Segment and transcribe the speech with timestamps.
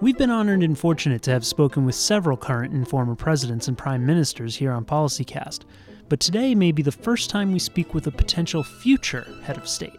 [0.00, 3.76] We've been honored and fortunate to have spoken with several current and former presidents and
[3.76, 5.62] prime ministers here on PolicyCast,
[6.08, 9.68] but today may be the first time we speak with a potential future head of
[9.68, 9.98] state.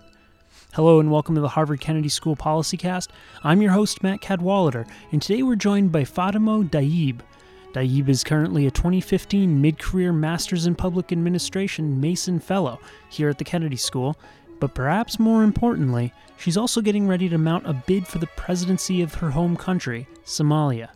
[0.73, 3.09] Hello and welcome to the Harvard Kennedy School PolicyCast.
[3.43, 7.19] I'm your host, Matt Cadwallader, and today we're joined by Fadumo Dayib.
[7.73, 12.79] Dayib is currently a 2015 mid career Masters in Public Administration Mason Fellow
[13.09, 14.15] here at the Kennedy School
[14.59, 19.01] but perhaps more importantly, she's also getting ready to mount a bid for the presidency
[19.01, 20.89] of her home country, Somalia.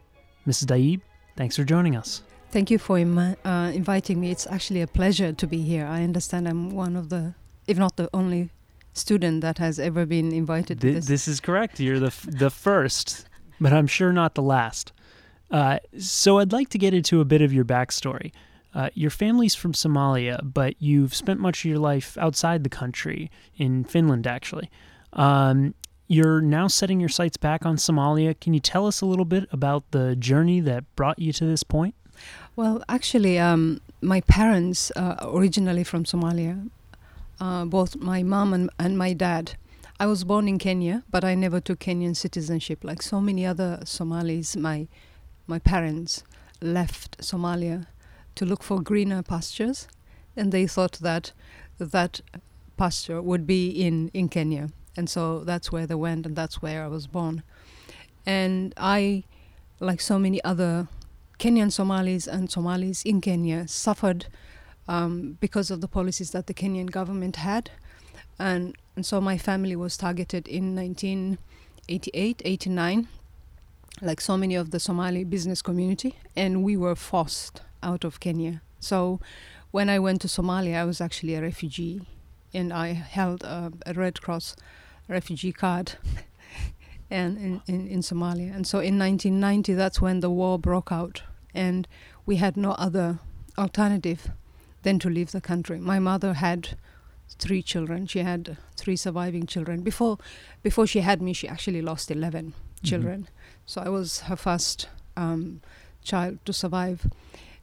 [0.48, 0.66] Mrs.
[0.66, 1.02] Dayib,
[1.38, 2.22] thanks for joining us.
[2.52, 4.30] Thank you for Im- uh, inviting me.
[4.32, 5.86] It's actually a pleasure to be here.
[5.86, 7.34] I understand I'm one of the,
[7.68, 8.52] if not the only
[8.94, 11.08] student that has ever been invited Th- to this.
[11.08, 11.80] This is correct.
[11.80, 13.26] You're the, f- the first,
[13.60, 14.92] but I'm sure not the last.
[15.50, 18.32] Uh, so I'd like to get into a bit of your backstory.
[18.74, 23.30] Uh, your family's from Somalia, but you've spent much of your life outside the country,
[23.56, 24.70] in Finland, actually.
[25.14, 25.76] Um,
[26.08, 28.40] you're now setting your sights back on Somalia.
[28.40, 31.64] Can you tell us a little bit about the journey that brought you to this
[31.64, 31.96] point?
[32.56, 36.70] Well, actually, um, my parents uh, originally from Somalia,
[37.40, 39.56] uh, both my mom and, and my dad.
[40.00, 42.84] I was born in Kenya, but I never took Kenyan citizenship.
[42.84, 44.88] Like so many other Somalis, my
[45.46, 46.24] my parents
[46.62, 47.88] left Somalia
[48.36, 49.88] to look for greener pastures,
[50.36, 51.32] and they thought that
[51.80, 52.22] that
[52.78, 54.70] pasture would be in, in Kenya.
[54.96, 57.44] And so that's where they went, and that's where I was born.
[58.26, 59.24] And I,
[59.80, 60.88] like so many other
[61.40, 64.28] Kenyan Somalis and Somalis in Kenya, suffered
[64.88, 67.72] um, because of the policies that the Kenyan government had.
[68.40, 73.08] And, and so my family was targeted in 1988, 89,
[74.02, 78.62] like so many of the Somali business community, and we were forced out of Kenya.
[78.80, 79.20] So
[79.72, 82.02] when I went to Somalia, I was actually a refugee
[82.54, 84.56] and I held a, a Red Cross
[85.08, 85.94] refugee card
[87.10, 88.54] and in, in, in Somalia.
[88.56, 91.88] And so in 1990, that's when the war broke out and
[92.26, 93.20] we had no other
[93.58, 94.30] alternative
[94.84, 95.80] than to leave the country.
[95.80, 96.78] My mother had
[97.40, 98.06] three children.
[98.08, 99.82] She had three surviving children.
[99.82, 100.18] Before
[100.62, 102.54] before she had me, she actually lost 11
[102.84, 102.90] Mm-hmm.
[102.90, 103.28] children.
[103.66, 105.62] So I was her first um,
[106.04, 107.08] child to survive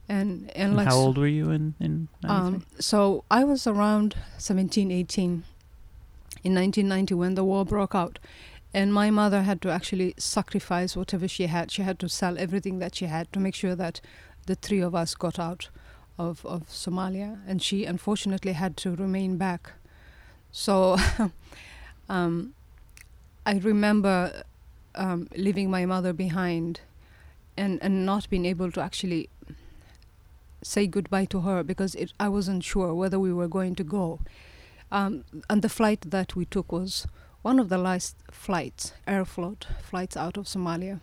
[0.07, 2.29] and and, And like how old were you in, in 93?
[2.29, 5.43] um, so I was around 17, 18
[6.43, 8.19] in 1990 when the war broke out.
[8.73, 11.71] And my mother had to actually sacrifice whatever she had.
[11.71, 13.99] She had to sell everything that she had to make sure that
[14.45, 15.69] the three of us got out
[16.17, 17.39] of, of Somalia.
[17.45, 19.73] And she unfortunately had to remain back.
[20.51, 20.97] So
[22.09, 22.53] um,
[23.45, 24.43] I remember
[24.95, 26.79] um, leaving my mother behind
[27.57, 29.29] and, and not being able to actually
[30.61, 34.19] say goodbye to her because it, I wasn't sure whether we were going to go.
[34.91, 37.07] Um, and the flight that we took was
[37.41, 40.99] one of the last flights, Aeroflot flights out of Somalia.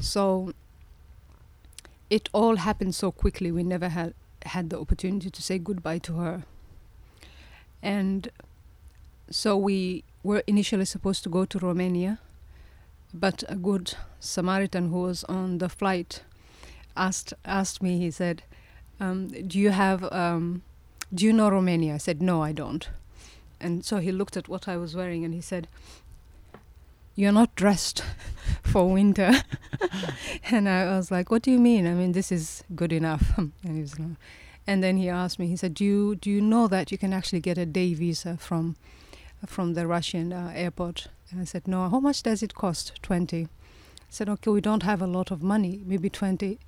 [0.00, 0.52] So
[2.10, 3.50] it all happened so quickly.
[3.50, 6.44] We never had had the opportunity to say goodbye to her.
[7.82, 8.30] And
[9.30, 12.18] so we were initially supposed to go to Romania,
[13.12, 16.22] but a good Samaritan who was on the flight
[16.96, 17.98] asked asked me.
[17.98, 18.42] He said,
[19.00, 20.62] um, "Do you have um,
[21.14, 22.88] Do you know Romania?" I said, "No, I don't."
[23.60, 25.68] And so he looked at what I was wearing and he said,
[27.14, 28.04] "You're not dressed
[28.62, 29.32] for winter."
[30.50, 31.86] and I was like, "What do you mean?
[31.86, 34.16] I mean, this is good enough." and he was like,
[34.66, 35.46] and then he asked me.
[35.46, 38.36] He said, "Do you do you know that you can actually get a day visa
[38.36, 38.76] from
[39.46, 41.88] from the Russian uh, airport?" And I said, "No.
[41.88, 43.00] How much does it cost?
[43.02, 43.48] 20." I
[44.10, 45.82] said, "Okay, we don't have a lot of money.
[45.84, 46.58] Maybe 20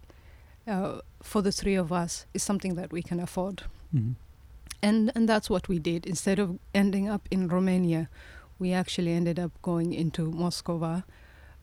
[0.66, 3.62] uh, for the three of us is something that we can afford."
[3.94, 4.15] Mhm.
[4.82, 8.09] and and that's what we did instead of ending up in Romania
[8.59, 11.03] we actually ended up going into Moscow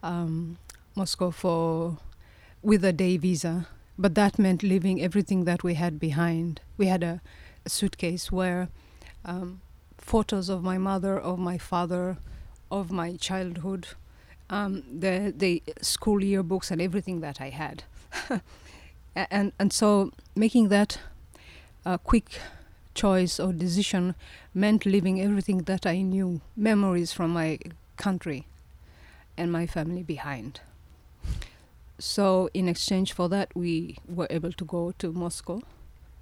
[0.03, 0.57] um,
[0.95, 1.97] Moscow for
[2.61, 7.03] with a day visa but that meant leaving everything that we had behind we had
[7.03, 7.21] a,
[7.65, 8.67] a suitcase where
[9.25, 9.61] um,
[9.97, 12.17] photos of my mother of my father
[12.69, 13.87] of my childhood
[14.49, 17.83] um, the the school yearbooks and everything that I had
[19.31, 20.99] and and so making that
[21.85, 22.39] a quick
[22.93, 24.15] choice or decision
[24.53, 27.59] meant leaving everything that I knew, memories from my
[27.95, 28.47] country
[29.37, 30.59] and my family behind.
[31.99, 35.61] So, in exchange for that, we were able to go to Moscow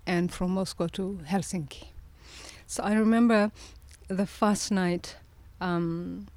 [0.05, 1.85] and from Moscow to Helsinki.
[2.67, 3.51] So, I remember
[4.07, 5.15] the first night
[5.59, 6.27] um,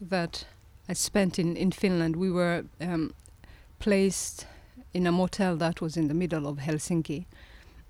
[0.00, 0.44] that
[0.88, 2.16] I spent in, in Finland.
[2.16, 3.14] We were um,
[3.78, 4.46] placed
[4.94, 7.26] in a motel that was in the middle of Helsinki.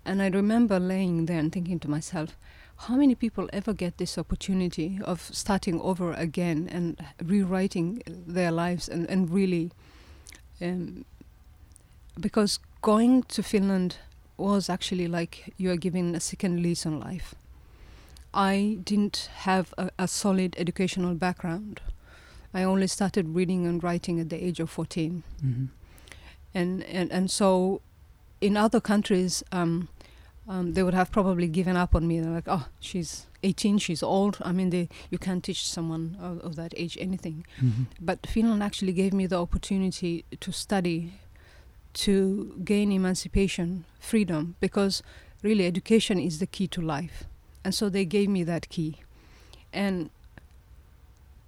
[0.05, 2.37] And I remember laying there and thinking to myself,
[2.77, 8.89] how many people ever get this opportunity of starting over again and rewriting their lives
[8.89, 9.71] and, and really
[10.61, 11.05] um,
[12.19, 13.97] because going to Finland
[14.37, 17.35] was actually like you are given a second lease on life.
[18.33, 21.81] I didn't have a, a solid educational background.
[22.53, 25.23] I only started reading and writing at the age of 14.
[25.45, 25.65] Mm-hmm.
[26.55, 27.81] And, and, and so
[28.41, 29.89] in other countries, um,
[30.49, 32.21] um, they would have probably given up on me.
[32.21, 34.39] They're like, oh, she's 18, she's old.
[34.43, 37.47] I mean, they, you can't teach someone of, of that age anything.
[37.61, 37.85] Mm-hmm.
[38.01, 41.15] But Finland actually gave me the opportunity to study,
[41.95, 45.03] to gain emancipation, freedom, because
[45.43, 47.25] really education is the key to life.
[47.65, 48.99] And so they gave me that key.
[49.73, 50.11] And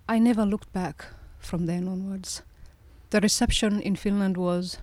[0.09, 1.07] I never looked back
[1.39, 2.43] from then onwards.
[3.11, 4.79] The reception in Finland was,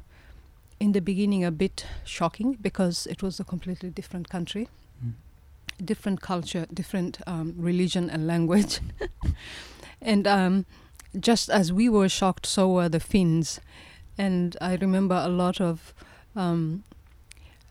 [0.80, 4.68] in the beginning, a bit shocking because it was a completely different country,
[5.04, 5.14] Mm.
[5.86, 8.80] different culture, different um, religion and language.
[10.02, 10.66] and um,
[11.20, 13.60] just as we were shocked, so were the Finns.
[14.18, 15.94] And I remember a lot of
[16.36, 16.84] um,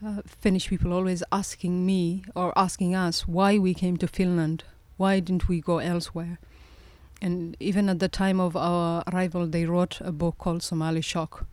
[0.05, 4.65] uh, Finnish people always asking me or asking us why we came to Finland,
[4.97, 6.39] why didn't we go elsewhere?
[7.21, 11.47] And even at the time of our arrival, they wrote a book called Somali Shock.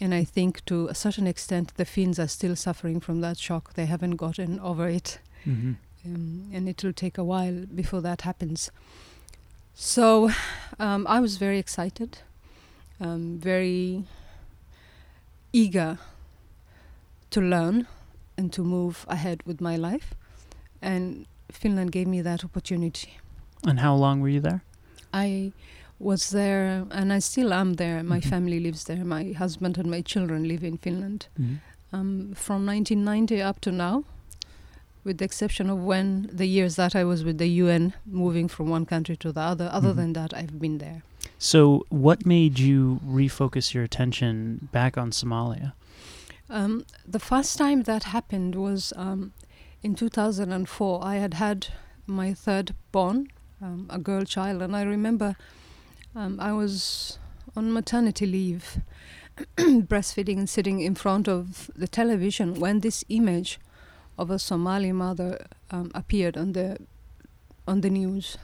[0.00, 3.74] And I think to a certain extent, the Finns are still suffering from that shock.
[3.74, 5.18] They haven't gotten over it.
[5.46, 5.72] Mm-hmm.
[6.04, 8.70] Um, and it will take a while before that happens.
[9.74, 10.30] So
[10.78, 12.18] um, I was very excited,
[13.00, 14.04] um, very
[15.52, 15.98] eager
[17.30, 17.86] to learn
[18.36, 20.14] and to move ahead with my life.
[20.80, 23.18] And Finland gave me that opportunity.
[23.66, 24.62] And how long were you there?
[25.12, 25.52] I
[26.00, 28.02] was there and I still am there.
[28.02, 28.30] My Mhm.
[28.30, 29.04] family lives there.
[29.04, 31.26] My husband and my children live in Finland.
[31.38, 31.56] Mm-hmm.
[31.92, 34.04] Um, from 1990 up to now,
[35.04, 38.68] with the exception of when the years that I was with the UN, moving from
[38.70, 39.68] one country to the other.
[39.72, 39.96] Other Mhm.
[39.96, 41.02] than that, I've been there.
[41.38, 45.72] So, what made you refocus your attention back on Somalia?
[46.48, 49.32] Um, the first time that happened was um,
[49.82, 51.04] in 2004.
[51.04, 51.66] I had had
[52.06, 53.28] my third born,
[53.62, 55.36] um, a girl child, and I remember
[56.14, 57.18] um, I was
[57.56, 58.78] on maternity leave,
[59.56, 63.58] breastfeeding and sitting in front of the television when this image
[64.18, 66.78] of a Somali mother um, appeared on the
[67.66, 68.36] on the news.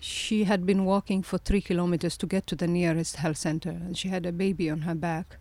[0.00, 3.98] She had been walking for three kilometers to get to the nearest health center, and
[3.98, 5.36] she had a baby on her back.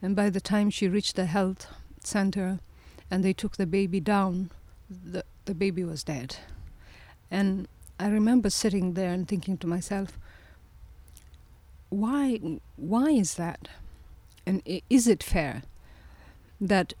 [0.00, 1.66] And by the time she reached the health
[2.02, 2.60] center
[3.10, 4.50] and they took the baby down,
[4.88, 6.36] the, the baby was dead.
[7.30, 7.68] And
[7.98, 10.18] I remember sitting there and thinking to myself,
[11.90, 12.40] why,
[12.76, 13.68] why is that?
[14.46, 15.62] And is it fair
[16.60, 16.94] that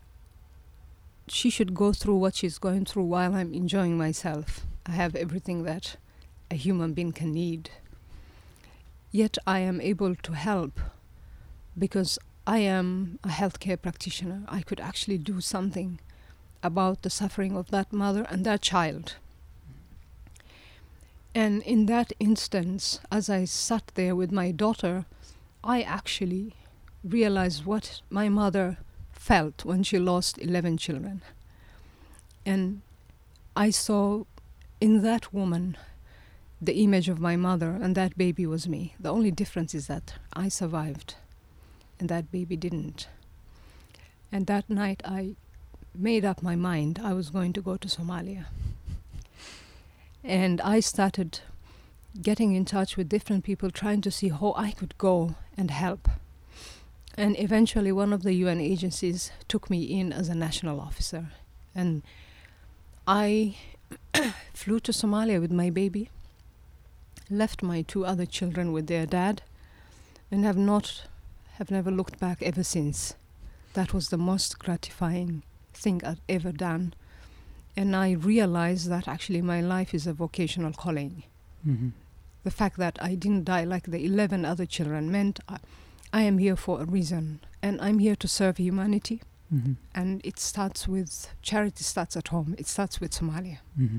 [1.26, 4.66] she should go through what she's going through while I'm enjoying myself?
[4.84, 5.96] I have everything that
[6.50, 7.70] a human being can need.
[9.12, 10.80] Yet I am able to help
[11.78, 14.42] because I am a healthcare practitioner.
[14.48, 16.00] I could actually do something
[16.62, 19.16] about the suffering of that mother and that child.
[21.34, 25.06] And in that instance, as I sat there with my daughter,
[25.62, 26.54] I actually
[27.04, 28.78] realized what my mother
[29.12, 31.22] felt when she lost 11 children.
[32.44, 32.82] And
[33.54, 34.24] I saw
[34.80, 35.76] in that woman
[36.60, 38.94] the image of my mother, and that baby was me.
[39.00, 41.14] The only difference is that I survived
[41.98, 43.08] and that baby didn't.
[44.32, 45.36] And that night I
[45.94, 48.46] made up my mind I was going to go to Somalia.
[50.22, 51.40] And I started
[52.20, 56.08] getting in touch with different people, trying to see how I could go and help.
[57.16, 61.28] And eventually, one of the UN agencies took me in as a national officer.
[61.74, 62.02] And
[63.06, 63.56] I
[64.54, 66.10] flew to Somalia with my baby,
[67.28, 69.42] left my two other children with their dad,
[70.30, 71.04] and have not
[71.54, 73.14] have never looked back ever since.
[73.74, 75.42] That was the most gratifying
[75.74, 76.94] thing I've ever done.
[77.76, 81.24] And I realized that actually my life is a vocational calling.
[81.66, 81.90] Mm-hmm.
[82.42, 85.58] The fact that I didn't die like the 11 other children meant I,
[86.12, 87.40] I am here for a reason.
[87.62, 89.22] And I'm here to serve humanity.
[89.54, 89.72] Mm-hmm.
[89.94, 92.54] And it starts with charity, starts at home.
[92.58, 93.58] It starts with Somalia.
[93.78, 93.98] Mm-hmm.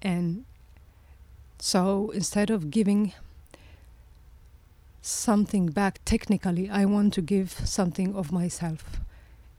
[0.00, 0.44] And
[1.58, 3.12] so instead of giving
[5.00, 9.00] something back technically, I want to give something of myself.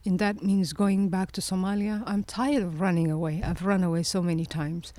[0.06, 2.02] And that means going back to Somalia.
[2.06, 3.42] I'm tired of running away.
[3.42, 4.92] I've run away so many times.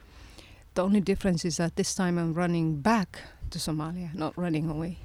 [0.73, 3.19] The only difference is that this time I'm running back
[3.51, 4.97] to Somalia, not running away.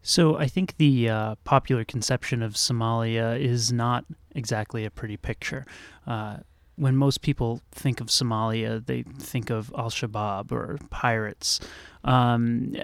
[0.00, 4.04] So I think the uh, popular conception of Somalia is not
[4.34, 5.66] exactly a pretty picture.
[6.06, 6.38] Uh,
[6.78, 11.60] when most people think of Somalia, they think of Al Shabaab or pirates.
[12.04, 12.74] Um,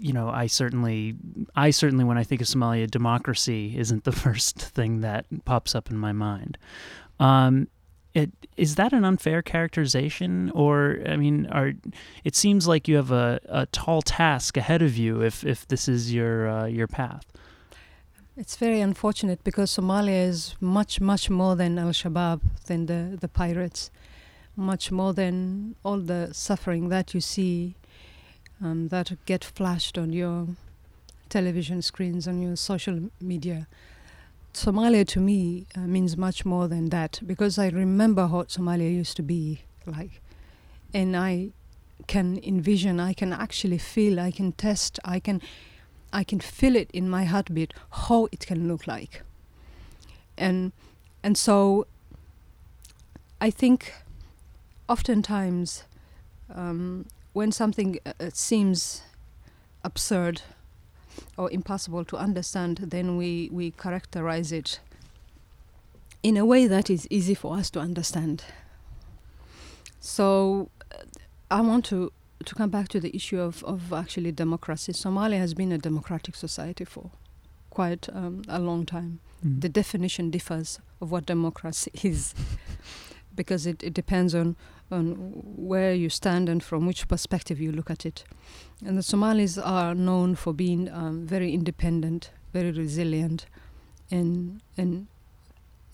[0.00, 1.14] you know, I certainly,
[1.54, 5.90] I certainly, when I think of Somalia, democracy isn't the first thing that pops up
[5.90, 6.56] in my mind.
[7.20, 7.68] Um,
[8.14, 11.72] it, is that an unfair characterization, or I mean, are
[12.24, 15.88] it seems like you have a, a tall task ahead of you if if this
[15.88, 17.31] is your uh, your path.
[18.34, 23.28] It's very unfortunate because Somalia is much much more than Al Shabaab, than the the
[23.28, 23.90] pirates,
[24.56, 27.74] much more than all the suffering that you see,
[28.62, 30.48] um, that get flashed on your
[31.28, 33.68] television screens on your social media.
[34.54, 39.16] Somalia to me uh, means much more than that because I remember what Somalia used
[39.16, 40.22] to be like.
[40.94, 41.50] And I
[42.06, 45.42] can envision, I can actually feel, I can test, I can
[46.12, 49.22] I can feel it in my heartbeat how it can look like.
[50.36, 50.72] And
[51.22, 51.86] and so
[53.40, 53.92] I think
[54.88, 55.84] oftentimes
[56.54, 59.02] um, when something uh, seems
[59.84, 60.42] absurd
[61.36, 64.80] or impossible to understand, then we, we characterize it
[66.22, 68.44] in a way that is easy for us to understand.
[70.00, 71.02] So uh,
[71.50, 74.92] I want to, to come back to the issue of, of actually democracy.
[74.92, 77.10] Somalia has been a democratic society for
[77.70, 79.20] quite um, a long time.
[79.44, 79.60] Mm.
[79.60, 82.34] The definition differs of what democracy is
[83.34, 84.56] because it, it depends on,
[84.90, 85.14] on
[85.56, 88.24] where you stand and from which perspective you look at it.
[88.84, 93.46] And the Somalis are known for being um, very independent, very resilient,
[94.10, 95.06] and and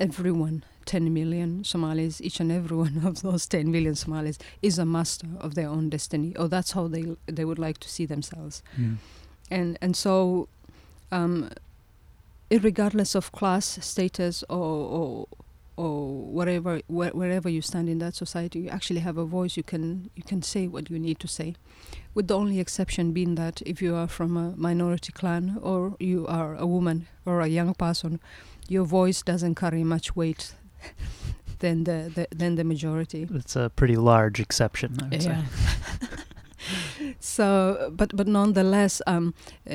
[0.00, 4.86] everyone, 10 million Somalis, each and every one of those 10 million Somalis is a
[4.86, 8.62] master of their own destiny, or that's how they they would like to see themselves.
[8.78, 8.96] Mm.
[9.50, 10.48] And and so,
[11.10, 11.50] um,
[12.50, 15.28] regardless of class, status, or, or
[15.78, 15.94] or
[16.38, 19.56] whatever wh- wherever you stand in that society you actually have a voice.
[19.56, 21.54] You can you can say what you need to say
[22.14, 26.26] with the only exception being that if you are from a minority clan or you
[26.26, 28.20] are a woman or a young person
[28.68, 30.54] your voice doesn't carry much weight
[31.60, 33.28] than the, the than the majority.
[33.34, 35.44] It's a pretty large exception I would yeah.
[35.44, 36.08] say
[37.20, 39.34] so, but but nonetheless, um,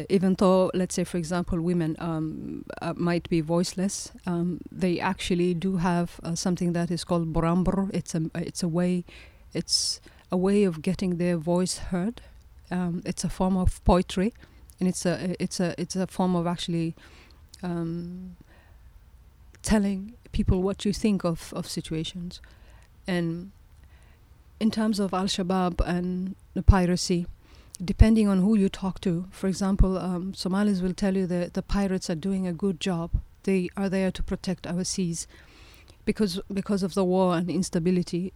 [0.10, 5.54] even though, let's say, for example, women um, uh, might be voiceless, um, they actually
[5.54, 7.90] do have uh, something that is called buraambur.
[7.94, 9.04] It's a it's a way,
[9.54, 10.00] it's
[10.32, 12.22] a way of getting their voice heard.
[12.72, 14.34] Um, it's a form of poetry,
[14.80, 16.96] and it's a it's a it's a form of actually
[17.62, 18.38] um,
[19.62, 22.40] telling people what you think of of situations,
[23.06, 23.52] and
[24.60, 27.27] in terms of Al Shabaab and the piracy,
[27.83, 31.62] depending on who you talk to, for example, um, Somalis will tell you that the
[31.62, 33.12] pirates are doing a good job.
[33.43, 35.27] They are there to protect our seas,
[36.05, 38.33] because because of the war and instability.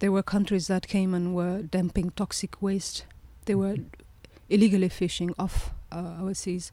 [0.00, 3.06] There were countries that came and were dumping toxic waste.
[3.46, 3.76] They were
[4.48, 6.72] illegally fishing off uh, our seas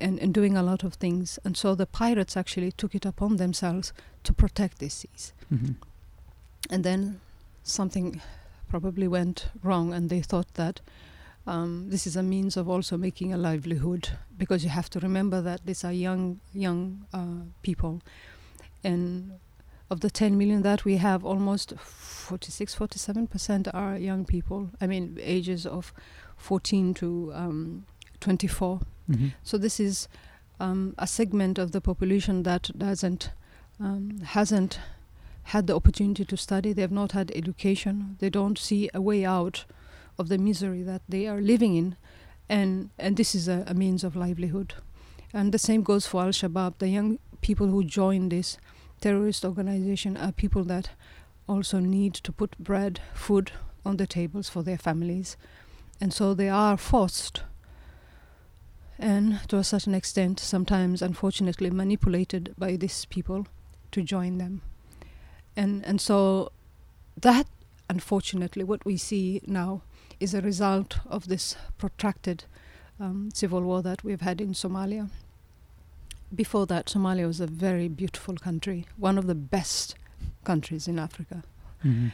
[0.00, 1.38] and, and doing a lot of things.
[1.44, 3.92] And so the pirates actually took it upon themselves
[4.24, 5.32] to protect these seas.
[5.52, 5.72] Mm-hmm.
[6.70, 7.20] And then
[7.68, 8.20] something
[8.68, 10.80] probably went wrong, and they thought that
[11.46, 15.40] um, this is a means of also making a livelihood because you have to remember
[15.40, 18.02] that these are young young uh, people,
[18.84, 19.32] and
[19.90, 24.70] of the 10 million that we have, almost 46, 47 percent are young people.
[24.80, 25.94] I mean, ages of
[26.36, 27.86] 14 to um,
[28.20, 28.80] 24.
[29.10, 29.28] Mm-hmm.
[29.42, 30.08] So this is
[30.60, 33.30] um, a segment of the population that doesn't
[33.80, 34.78] um, hasn't
[35.48, 36.72] had the opportunity to study.
[36.72, 38.16] They have not had education.
[38.20, 39.64] They don't see a way out
[40.18, 41.96] of the misery that they are living in,
[42.48, 44.74] and and this is a, a means of livelihood.
[45.32, 46.78] And the same goes for Al Shabaab.
[46.78, 48.58] The young people who join this
[49.00, 50.90] terrorist organization are people that
[51.46, 53.52] also need to put bread, food
[53.84, 55.36] on the tables for their families,
[56.00, 57.42] and so they are forced
[58.98, 63.46] and to a certain extent, sometimes unfortunately manipulated by these people
[63.92, 64.60] to join them.
[65.58, 66.52] And, and so
[67.20, 67.48] that,
[67.90, 69.82] unfortunately, what we see now
[70.20, 72.44] is a result of this protracted
[73.00, 75.10] um, civil war that we've had in Somalia.
[76.32, 79.96] Before that, Somalia was a very beautiful country, one of the best
[80.44, 81.42] countries in Africa.
[81.84, 82.08] Mm-hmm.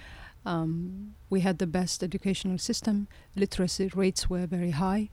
[0.49, 5.11] Um, we had the best educational system, literacy rates were very high.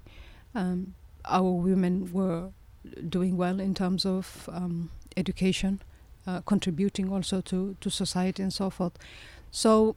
[0.56, 0.94] Um,
[1.26, 2.52] our women were
[3.10, 5.82] doing well in terms of um, education,
[6.28, 8.98] uh, contributing also to, to society and so forth.
[9.51, 9.96] So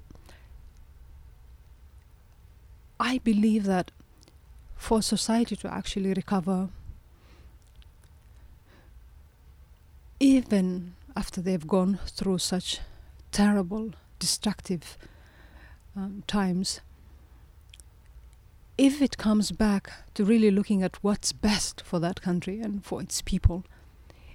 [2.98, 3.90] I believe that
[4.76, 6.68] for society to actually recover,
[10.20, 12.80] even after they've gone through such
[13.30, 14.96] terrible, destructive
[15.96, 16.80] um, times,
[18.76, 23.00] if it comes back to really looking at what's best for that country and for
[23.00, 23.64] its people,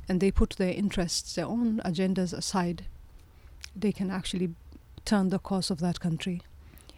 [0.10, 2.88] and they put their interests, their own agendas aside,
[3.76, 4.50] they can actually
[5.06, 6.42] turn the course of that country.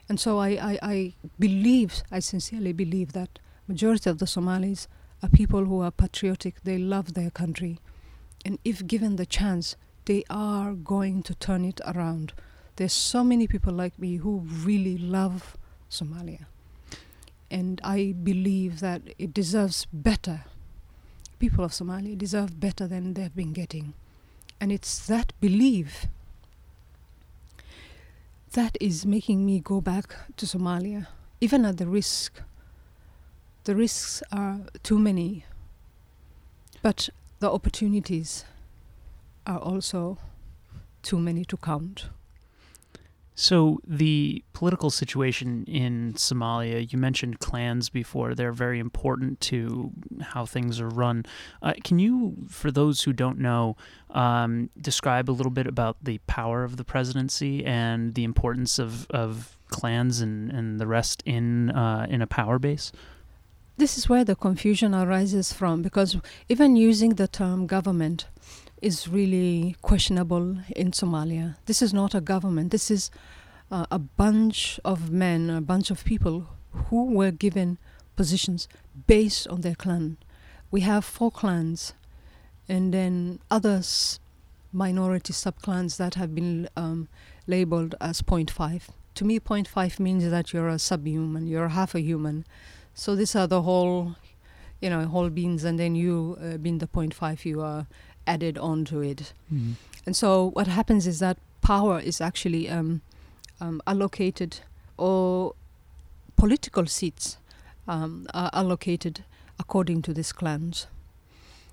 [0.07, 4.87] And so I, I, I believe, I sincerely believe that majority of the Somalis
[5.21, 7.79] are people who are patriotic, they love their country.
[8.43, 9.75] And if given the chance,
[10.05, 12.33] they are going to turn it around.
[12.77, 15.57] There's so many people like me who really love
[15.89, 16.45] Somalia.
[17.51, 20.45] And I believe that it deserves better.
[21.41, 23.95] People of Somalia deserve better than they've been getting.
[24.59, 26.05] And it's that belief
[28.51, 31.07] that is making me go back to Somalia,
[31.39, 32.43] even at the risk.
[33.63, 35.45] The risks are too many,
[36.83, 38.45] but the opportunities
[39.47, 40.19] are also
[41.01, 42.09] too many to count.
[43.33, 48.35] So, the political situation in Somalia, you mentioned clans before.
[48.35, 51.25] They're very important to how things are run.
[51.61, 53.77] Uh, can you, for those who don't know,
[54.09, 59.09] um, describe a little bit about the power of the presidency and the importance of,
[59.11, 62.91] of clans and, and the rest in, uh, in a power base?
[63.77, 66.17] This is where the confusion arises from because
[66.49, 68.27] even using the term government,
[68.81, 71.55] is really questionable in Somalia.
[71.65, 72.71] This is not a government.
[72.71, 73.11] This is
[73.71, 77.77] uh, a bunch of men, a bunch of people who were given
[78.15, 78.67] positions
[79.07, 80.17] based on their clan.
[80.71, 81.93] We have four clans,
[82.67, 84.19] and then others,
[84.71, 87.07] minority subclans that have been um,
[87.47, 88.83] labeled as 0.5.
[89.15, 92.45] To me, 0.5 means that you're a subhuman, you're half a human.
[92.93, 94.15] So these are the whole,
[94.79, 97.87] you know, whole beings, and then you uh, being the 0.5, you are
[98.27, 99.33] added onto it.
[99.53, 99.73] Mm.
[100.05, 103.01] And so what happens is that power is actually um,
[103.59, 104.59] um, allocated,
[104.97, 105.53] or
[106.35, 107.37] political seats
[107.87, 109.23] um, are allocated
[109.59, 110.87] according to these clans.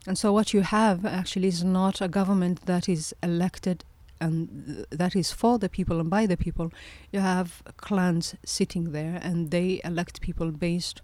[0.06, 3.84] And so what you have actually is not a government that is elected
[4.20, 6.72] and that is for the people and by the people.
[7.12, 11.00] You have clans sitting there and they elect people based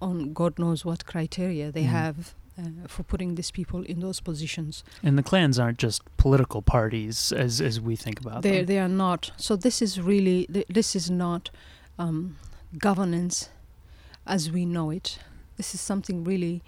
[0.00, 1.88] on God knows what criteria they mm.
[1.88, 4.84] have uh, for putting these people in those positions.
[5.02, 8.66] And the clans aren't just political parties as as we think about they, them.
[8.66, 9.30] They are not.
[9.36, 11.50] So this is really th- this is not
[11.98, 12.36] um,
[12.78, 13.48] governance
[14.26, 15.18] as we know it.
[15.56, 16.62] This is something really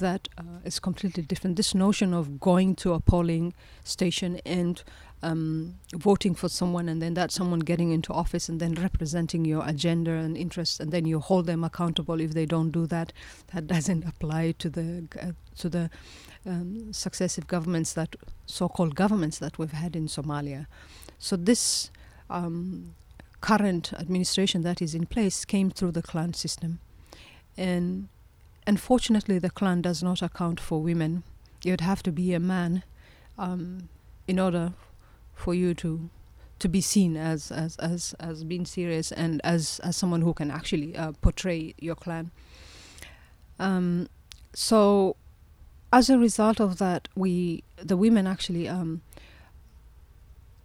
[0.00, 1.56] that uh, is completely different.
[1.56, 4.82] This notion of going to a polling station and
[5.22, 9.66] um, voting for someone and then that someone getting into office and then representing your
[9.66, 13.12] agenda and interests and then you hold them accountable if they don't do that
[13.52, 15.90] that doesn't apply to the uh, to the
[16.46, 18.14] um, successive governments that
[18.46, 20.66] so-called governments that we've had in Somalia
[21.18, 21.90] so this
[22.30, 22.94] um,
[23.40, 26.78] current administration that is in place came through the clan system
[27.56, 28.08] and
[28.68, 31.22] unfortunately the clan does not account for women
[31.64, 32.82] you'd have to be a man
[33.36, 33.88] um,
[34.26, 34.72] in order
[35.34, 36.10] for you to
[36.58, 40.50] to be seen as as as as being serious and as as someone who can
[40.50, 42.30] actually uh, portray your clan.
[43.60, 44.08] Um,
[44.52, 45.16] so,
[45.92, 49.02] as a result of that, we the women actually um,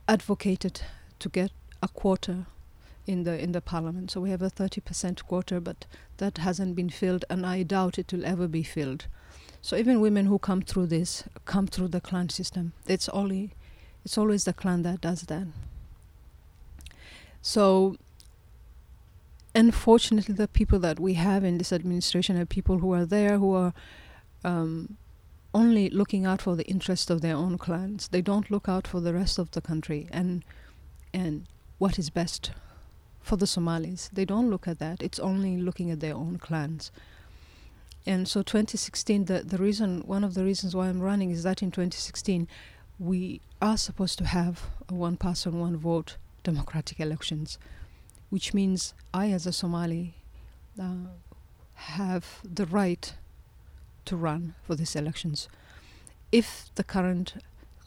[0.07, 0.81] advocated
[1.19, 2.47] to get a quota
[3.05, 4.11] in the in the parliament.
[4.11, 5.85] So we have a thirty percent quota, but
[6.17, 9.07] that hasn't been filled, and I doubt it will ever be filled.
[9.61, 12.73] So even women who come through this come through the clan system.
[12.87, 13.51] It's only
[14.03, 15.47] it's always the clan that does that.
[17.41, 17.97] So,
[19.55, 23.53] unfortunately, the people that we have in this administration are people who are there who
[23.53, 23.73] are
[24.43, 24.97] um,
[25.53, 28.07] only looking out for the interest of their own clans.
[28.09, 30.43] They don't look out for the rest of the country and
[31.13, 31.45] and
[31.77, 32.51] what is best
[33.23, 34.09] for the Somalis.
[34.13, 35.01] They don't look at that.
[35.01, 36.91] It's only looking at their own clans.
[38.05, 41.63] And so 2016, the, the reason, one of the reasons why I'm running is that
[41.63, 42.49] in 2016,
[42.99, 47.57] we are supposed to have a one person, one vote democratic elections,
[48.29, 50.15] which means I, as a Somali,
[50.79, 51.07] uh,
[51.75, 53.13] have the right
[54.05, 55.47] to run for these elections.
[56.29, 57.36] If the current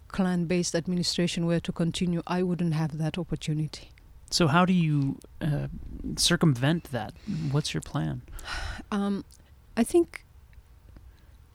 [0.08, 3.90] clan based administration were to continue, I wouldn't have that opportunity.
[4.30, 5.68] So, how do you uh,
[6.16, 7.14] circumvent that?
[7.50, 8.22] What's your plan?
[8.90, 9.24] Um,
[9.76, 10.24] I think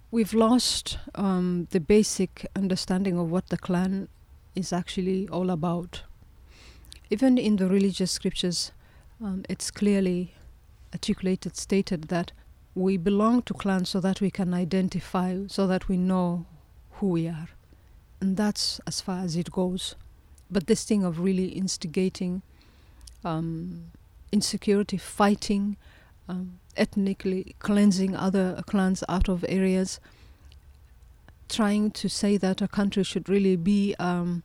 [0.10, 4.08] we've lost um, the basic understanding of what the clan
[4.56, 6.04] is actually all about.
[7.10, 8.72] Even in the religious scriptures,
[9.22, 10.34] um, it's clearly
[10.94, 12.32] articulated, stated that
[12.74, 16.46] we belong to clans so that we can identify, so that we know
[16.94, 17.50] who we are.
[18.22, 19.96] And that's as far as it goes.
[20.52, 22.42] but this thing of really instigating
[23.24, 23.92] um,
[24.32, 25.78] insecurity, fighting,
[26.28, 30.00] um, ethnically cleansing other clans out of areas,
[31.50, 34.44] trying to say that a country should really be um,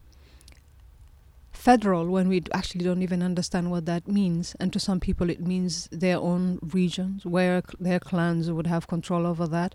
[1.53, 4.55] federal when we actually don't even understand what that means.
[4.59, 8.87] And to some people, it means their own regions where c- their clans would have
[8.89, 9.75] control over that,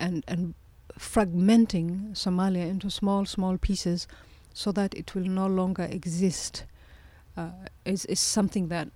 [0.00, 0.54] and and
[0.98, 4.06] fragmenting Somalia into small, small pieces
[4.52, 6.64] so that it will no longer exist
[7.36, 7.50] uh,
[7.84, 8.88] is, is something that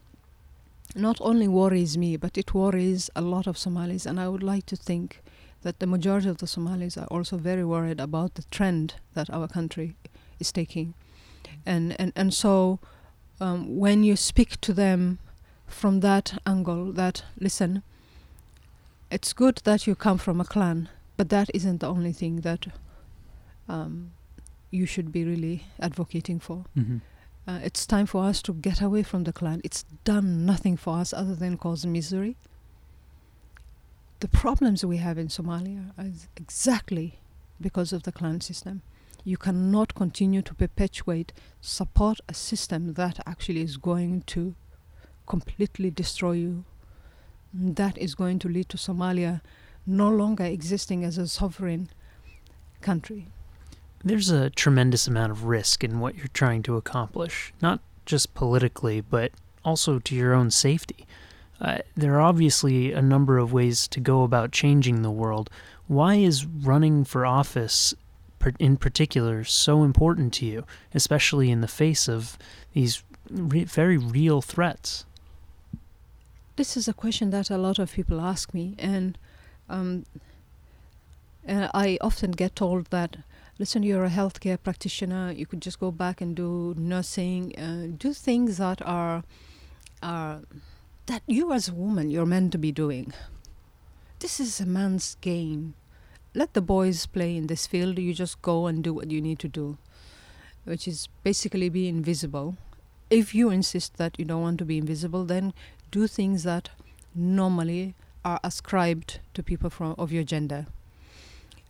[0.94, 4.06] not only worries me, but it worries a lot of Somalis.
[4.06, 5.22] And I would like to think
[5.62, 9.48] that the majority of the Somalis are also very worried about the trend that our
[9.48, 9.96] country
[10.38, 10.94] is taking.
[11.64, 12.78] And, and, and so
[13.40, 15.18] um, when you speak to them
[15.66, 17.82] from that angle, that listen,
[19.10, 22.66] it's good that you come from a clan, but that isn't the only thing that
[23.68, 24.12] um,
[24.70, 26.64] you should be really advocating for.
[26.76, 26.98] Mm-hmm.
[27.48, 29.60] Uh, it's time for us to get away from the clan.
[29.62, 32.36] It's done nothing for us other than cause misery.
[34.18, 37.20] The problems we have in Somalia are exactly
[37.60, 38.82] because of the clan system.
[39.22, 44.56] You cannot continue to perpetuate, support a system that actually is going to
[45.26, 46.64] completely destroy you.
[47.54, 49.40] That is going to lead to Somalia
[49.86, 51.90] no longer existing as a sovereign
[52.80, 53.28] country.
[54.06, 59.00] There's a tremendous amount of risk in what you're trying to accomplish, not just politically,
[59.00, 59.32] but
[59.64, 61.08] also to your own safety.
[61.60, 65.50] Uh, there are obviously a number of ways to go about changing the world.
[65.88, 67.94] Why is running for office
[68.60, 70.64] in particular so important to you,
[70.94, 72.38] especially in the face of
[72.74, 75.04] these re- very real threats?
[76.54, 79.18] This is a question that a lot of people ask me, and
[79.68, 80.06] um,
[81.48, 83.16] uh, I often get told that,
[83.58, 88.12] listen, you're a healthcare practitioner, you could just go back and do nursing, uh, do
[88.12, 89.24] things that are,
[90.02, 90.42] are
[91.06, 93.12] that you as a woman you're meant to be doing.
[94.18, 95.74] This is a man's game.
[96.34, 97.98] Let the boys play in this field.
[97.98, 99.78] You just go and do what you need to do,
[100.64, 102.56] which is basically be invisible.
[103.08, 105.54] If you insist that you don't want to be invisible, then
[105.90, 106.70] do things that
[107.14, 110.66] normally are ascribed to people from of your gender.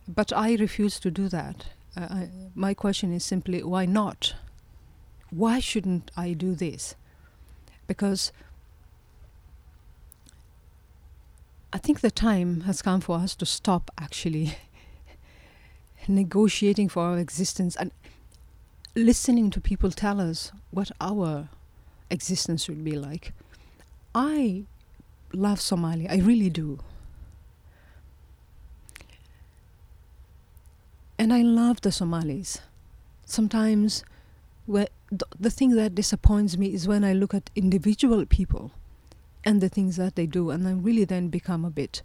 [0.07, 1.67] But I refuse to do that.
[2.03, 4.35] I, my question is simply why not?
[5.29, 6.95] Why shouldn't I do this?
[7.87, 8.31] Because
[11.73, 14.57] I think the time has come for us to stop actually
[16.07, 17.91] negotiating for our existence and
[18.95, 21.49] listening to people tell us what our
[22.09, 23.33] existence should be like.
[24.15, 24.63] I
[25.33, 26.79] love Somalia, I really do.
[31.19, 32.59] And I love the Somalis.
[33.25, 34.03] Sometimes
[34.65, 38.71] where the, the thing that disappoints me is when I look at individual people
[39.43, 42.01] and the things that they do, and I really then become a bit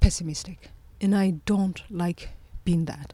[0.00, 0.70] pessimistic.
[1.00, 2.30] And I don't like
[2.64, 3.12] being that.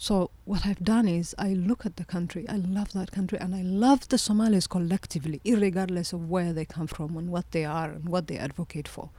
[0.00, 3.54] So, what I've done is I look at the country, I love that country, and
[3.54, 7.90] I love the Somalis collectively, regardless of where they come from and what they are
[7.90, 9.10] and what they advocate for.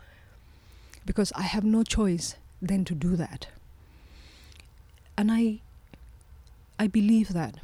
[1.05, 3.47] Because I have no choice then to do that.
[5.19, 5.60] And I,
[6.79, 7.55] I believe that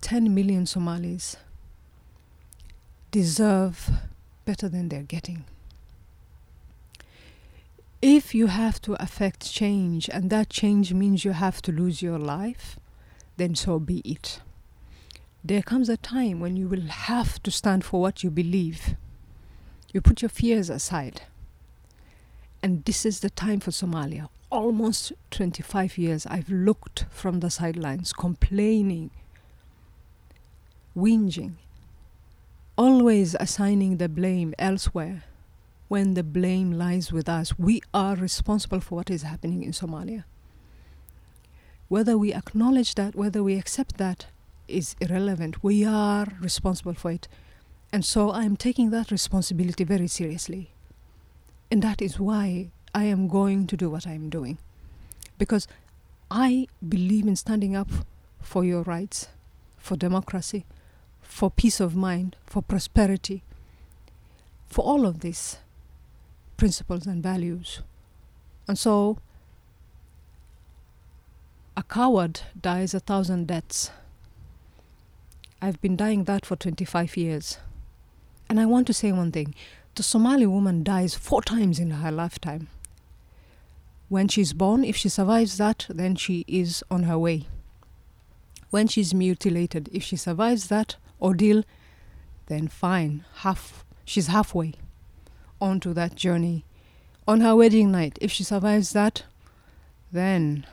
[0.00, 1.36] 10 million Somalis
[3.10, 3.90] deserve
[4.46, 5.44] better than they're getting.
[8.00, 12.18] If you have to affect change and that change means you have to lose your
[12.18, 12.78] life,
[13.36, 14.40] then so be it.
[15.44, 18.96] There comes a time when you will have to stand for what you believe.
[19.92, 21.20] You put your fears aside.
[22.62, 24.30] And this is the time for Somalia.
[24.54, 29.10] Almost 25 years I've looked from the sidelines, complaining,
[30.96, 31.54] whinging,
[32.78, 35.24] always assigning the blame elsewhere
[35.88, 37.58] when the blame lies with us.
[37.58, 40.22] We are responsible for what is happening in Somalia.
[41.88, 44.26] Whether we acknowledge that, whether we accept that,
[44.68, 45.64] is irrelevant.
[45.64, 47.26] We are responsible for it.
[47.92, 50.70] And so I'm taking that responsibility very seriously.
[51.72, 54.58] And that is why I am going to do what I'm doing.
[55.36, 55.66] Because
[56.30, 57.90] I believe in standing up
[58.40, 59.28] for your rights,
[59.76, 60.64] for democracy,
[61.20, 63.42] for peace of mind, for prosperity,
[64.68, 65.58] for all of these
[66.56, 67.80] principles and values.
[68.68, 69.18] And so,
[71.76, 73.90] a coward dies a thousand deaths.
[75.60, 77.58] I've been dying that for 25 years.
[78.48, 79.54] And I want to say one thing
[79.96, 82.68] the Somali woman dies four times in her lifetime.
[84.14, 87.48] When she's born, if she survives that, then she is on her way.
[88.70, 91.64] when she's mutilated, if she survives that ordeal,
[92.46, 94.74] then fine, half she's halfway
[95.60, 96.64] onto that journey.
[97.26, 99.24] On her wedding night, if she survives that,
[100.12, 100.64] then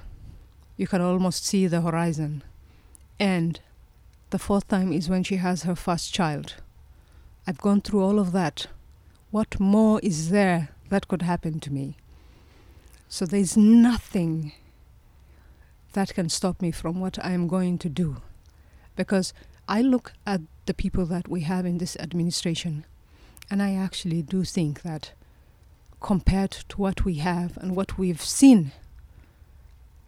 [0.78, 2.44] you can almost see the horizon.
[3.20, 3.60] And
[4.30, 6.58] the fourth time is when she has her first child.
[7.48, 8.68] I've gone through all of that.
[9.32, 11.98] What more is there that could happen to me?
[13.12, 14.54] So there's nothing
[15.92, 18.22] that can stop me from what I am going to do.
[18.96, 19.34] Because
[19.68, 22.86] I look at the people that we have in this administration,
[23.50, 25.12] and I actually do think that
[26.00, 28.72] compared to what we have and what we've seen,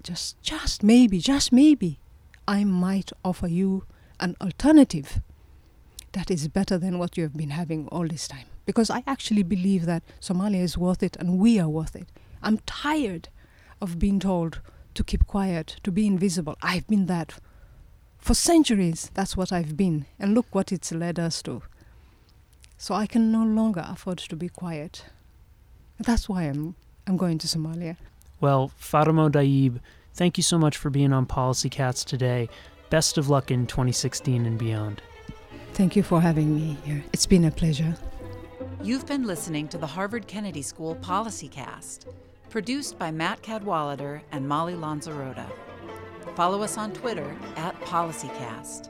[0.02, 2.00] just just maybe, just maybe,
[2.48, 3.84] I might offer you
[4.22, 5.20] an alternative
[6.14, 8.48] that is better than what you have been having all this time.
[8.66, 12.08] Because I actually believe that Somalia is worth it and we are worth it.
[12.44, 13.30] I'm tired
[13.82, 14.60] of being told
[14.94, 16.56] to keep quiet, to be invisible.
[16.62, 17.36] I've been that
[18.20, 19.10] for centuries.
[19.14, 20.06] That's what I've been.
[20.20, 21.64] And look what it's led us to.
[22.78, 25.06] So I can no longer afford to be quiet.
[26.00, 26.76] That's why I'm,
[27.08, 27.98] I'm going to Somalia.
[28.42, 29.80] Well, Fadumo Dayib,
[30.14, 32.50] thank you so much for being on PolicyCast today.
[32.90, 35.02] Best of luck in 2016 and beyond.
[35.74, 37.04] Thank you for having me here.
[37.14, 37.96] It's been a pleasure.
[38.84, 42.06] You've been listening to the Harvard Kennedy School Policy Cast,
[42.54, 45.52] produced by Matt Cadwallader and Molly Lanzarota.
[46.36, 48.90] Follow us on Twitter at PolicyCast.